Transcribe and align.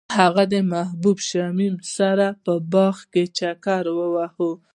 هغوی 0.17 0.45
د 0.53 0.55
محبوب 0.73 1.17
شمیم 1.29 1.75
سره 1.97 2.27
په 2.43 2.53
باغ 2.73 2.95
کې 3.11 3.23
چکر 3.37 3.83
وواهه. 3.97 4.49